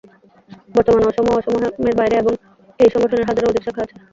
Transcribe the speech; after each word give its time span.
বর্তমানে 0.75 1.05
অসম 1.09 1.25
ও 1.27 1.33
অসমের 1.39 1.95
বাইরে 1.99 2.15
এই 2.79 2.89
সংগঠনের 2.93 3.27
হাজারেরও 3.29 3.51
অধিক 3.51 3.63
শাখা 3.65 3.81
আছে। 3.85 3.95